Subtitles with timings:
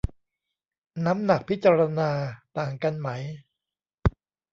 [1.05, 2.09] น้ำหนักพิจารณา
[2.57, 3.09] ต่างกันไหม